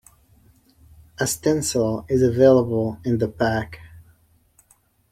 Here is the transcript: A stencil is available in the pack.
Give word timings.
A 1.19 1.27
stencil 1.27 2.07
is 2.09 2.23
available 2.23 2.97
in 3.05 3.19
the 3.19 3.27
pack. 3.27 3.79